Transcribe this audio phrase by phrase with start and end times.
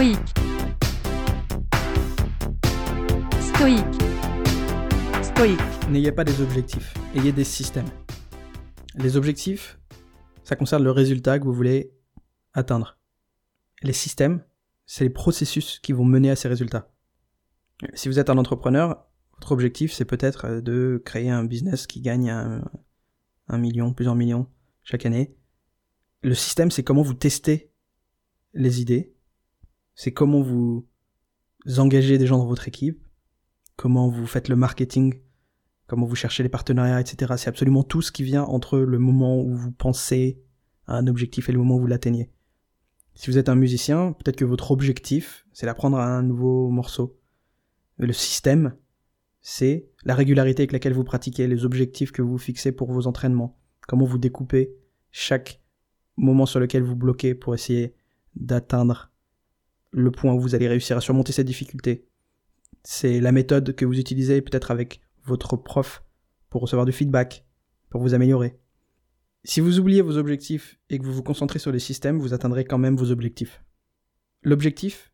[0.00, 0.18] Stoïque.
[3.38, 4.02] Stoïque.
[5.22, 5.90] Stoïque.
[5.90, 7.90] N'ayez pas des objectifs, ayez des systèmes.
[8.94, 9.78] Les objectifs,
[10.42, 11.92] ça concerne le résultat que vous voulez
[12.54, 12.98] atteindre.
[13.82, 14.42] Les systèmes,
[14.86, 16.90] c'est les processus qui vont mener à ces résultats.
[17.92, 22.00] Si vous êtes un entrepreneur, votre objectif, c'est peut-être euh, de créer un business qui
[22.00, 22.64] gagne un,
[23.48, 24.46] un million, plusieurs millions
[24.82, 25.36] chaque année.
[26.22, 27.70] Le système, c'est comment vous testez
[28.54, 29.14] les idées,
[30.00, 30.86] c'est comment vous
[31.76, 33.06] engagez des gens dans votre équipe,
[33.76, 35.20] comment vous faites le marketing,
[35.88, 37.34] comment vous cherchez les partenariats, etc.
[37.36, 40.40] C'est absolument tout ce qui vient entre le moment où vous pensez
[40.86, 42.30] à un objectif et le moment où vous l'atteignez.
[43.14, 47.20] Si vous êtes un musicien, peut-être que votre objectif, c'est d'apprendre un nouveau morceau.
[47.98, 48.74] Le système,
[49.42, 53.58] c'est la régularité avec laquelle vous pratiquez, les objectifs que vous fixez pour vos entraînements,
[53.86, 54.72] comment vous découpez
[55.10, 55.60] chaque
[56.16, 57.94] moment sur lequel vous bloquez pour essayer
[58.34, 59.09] d'atteindre
[59.90, 62.06] le point où vous allez réussir à surmonter cette difficulté.
[62.84, 66.02] C'est la méthode que vous utilisez peut-être avec votre prof
[66.48, 67.44] pour recevoir du feedback,
[67.90, 68.58] pour vous améliorer.
[69.44, 72.64] Si vous oubliez vos objectifs et que vous vous concentrez sur les systèmes, vous atteindrez
[72.64, 73.64] quand même vos objectifs.
[74.42, 75.12] L'objectif,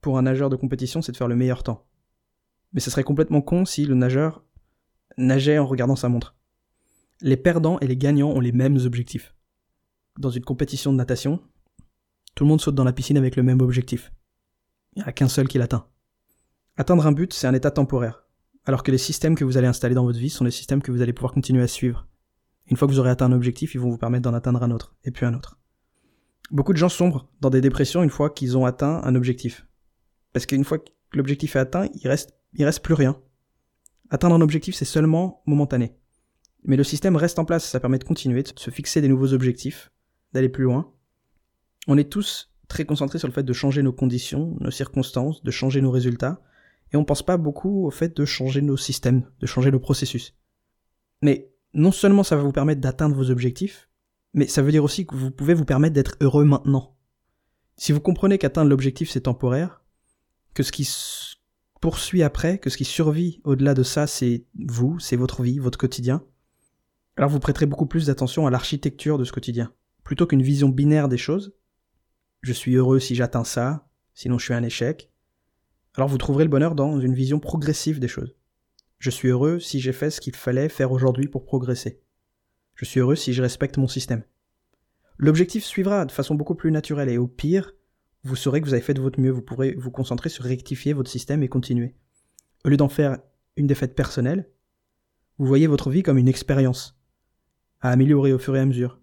[0.00, 1.86] pour un nageur de compétition, c'est de faire le meilleur temps.
[2.72, 4.44] Mais ce serait complètement con si le nageur
[5.18, 6.36] nageait en regardant sa montre.
[7.20, 9.34] Les perdants et les gagnants ont les mêmes objectifs.
[10.18, 11.42] Dans une compétition de natation,
[12.36, 14.12] tout le monde saute dans la piscine avec le même objectif.
[14.94, 15.86] Il n'y a qu'un seul qui l'atteint.
[16.76, 18.26] Atteindre un but, c'est un état temporaire,
[18.66, 20.92] alors que les systèmes que vous allez installer dans votre vie sont les systèmes que
[20.92, 22.06] vous allez pouvoir continuer à suivre.
[22.66, 24.70] Une fois que vous aurez atteint un objectif, ils vont vous permettre d'en atteindre un
[24.70, 25.58] autre, et puis un autre.
[26.50, 29.66] Beaucoup de gens sombrent dans des dépressions une fois qu'ils ont atteint un objectif.
[30.34, 33.18] Parce qu'une fois que l'objectif est atteint, il reste, il reste plus rien.
[34.10, 35.96] Atteindre un objectif, c'est seulement momentané.
[36.64, 39.32] Mais le système reste en place, ça permet de continuer, de se fixer des nouveaux
[39.32, 39.90] objectifs,
[40.34, 40.92] d'aller plus loin,
[41.86, 45.50] on est tous très concentrés sur le fait de changer nos conditions, nos circonstances, de
[45.50, 46.42] changer nos résultats,
[46.92, 50.34] et on pense pas beaucoup au fait de changer nos systèmes, de changer nos processus.
[51.22, 53.88] Mais non seulement ça va vous permettre d'atteindre vos objectifs,
[54.34, 56.96] mais ça veut dire aussi que vous pouvez vous permettre d'être heureux maintenant.
[57.76, 59.82] Si vous comprenez qu'atteindre l'objectif c'est temporaire,
[60.54, 60.88] que ce qui
[61.80, 65.78] poursuit après, que ce qui survit au-delà de ça c'est vous, c'est votre vie, votre
[65.78, 66.22] quotidien,
[67.16, 69.72] alors vous prêterez beaucoup plus d'attention à l'architecture de ce quotidien.
[70.04, 71.54] Plutôt qu'une vision binaire des choses,
[72.46, 75.10] je suis heureux si j'atteins ça, sinon je suis un échec.
[75.96, 78.36] Alors vous trouverez le bonheur dans une vision progressive des choses.
[79.00, 82.04] Je suis heureux si j'ai fait ce qu'il fallait faire aujourd'hui pour progresser.
[82.76, 84.22] Je suis heureux si je respecte mon système.
[85.18, 87.72] L'objectif suivra de façon beaucoup plus naturelle et au pire,
[88.22, 90.92] vous saurez que vous avez fait de votre mieux, vous pourrez vous concentrer sur rectifier
[90.92, 91.96] votre système et continuer.
[92.64, 93.18] Au lieu d'en faire
[93.56, 94.48] une défaite personnelle,
[95.38, 96.96] vous voyez votre vie comme une expérience
[97.80, 99.00] à améliorer au fur et à mesure.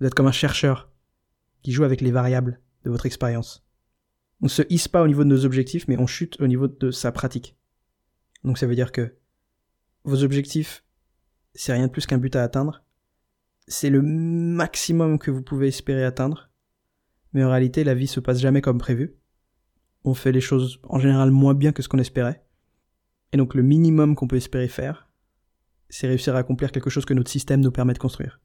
[0.00, 0.90] Vous êtes comme un chercheur
[1.60, 3.66] qui joue avec les variables de votre expérience.
[4.40, 6.68] On ne se hisse pas au niveau de nos objectifs, mais on chute au niveau
[6.68, 7.56] de sa pratique.
[8.44, 9.16] Donc ça veut dire que
[10.04, 10.84] vos objectifs,
[11.54, 12.84] c'est rien de plus qu'un but à atteindre.
[13.66, 16.48] C'est le maximum que vous pouvez espérer atteindre.
[17.32, 19.16] Mais en réalité, la vie se passe jamais comme prévu.
[20.04, 22.46] On fait les choses en général moins bien que ce qu'on espérait.
[23.32, 25.08] Et donc le minimum qu'on peut espérer faire,
[25.88, 28.40] c'est réussir à accomplir quelque chose que notre système nous permet de construire.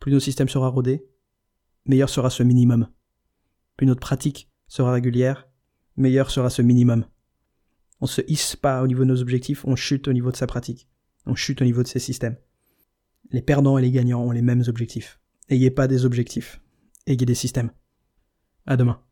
[0.00, 1.06] Plus notre système sera rodé,
[1.86, 2.88] meilleur sera ce minimum
[3.80, 5.48] plus notre pratique sera régulière,
[5.96, 7.06] meilleur sera ce minimum.
[8.02, 10.46] On se hisse pas au niveau de nos objectifs, on chute au niveau de sa
[10.46, 10.86] pratique.
[11.24, 12.36] On chute au niveau de ses systèmes.
[13.30, 15.18] Les perdants et les gagnants ont les mêmes objectifs.
[15.48, 16.60] Ayez pas des objectifs.
[17.06, 17.70] Ayez des systèmes.
[18.66, 19.02] À demain.